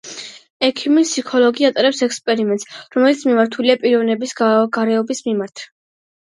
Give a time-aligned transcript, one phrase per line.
[0.67, 2.67] ექიმი ფსიქოლოგი ატარებს ექსპერიმენტს,
[2.97, 5.67] რომელიც მიმართულია პიროვნების გაორების მიმართ.